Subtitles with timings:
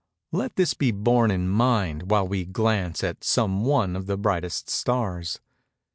[0.31, 4.67] Let this be borne in mind while we glance at some one of the brightest
[4.67, 5.39] stars.